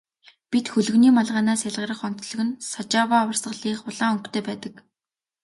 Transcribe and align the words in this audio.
Бусад 0.51 0.67
хөлгөний 0.73 1.11
малгайнаас 1.17 1.61
ялгарах 1.69 2.01
онцлог 2.07 2.41
нь 2.45 2.57
Сажава 2.71 3.17
урсгалынх 3.29 3.81
улаан 3.89 4.13
өнгөтэй 4.15 4.43
байдаг. 4.47 4.73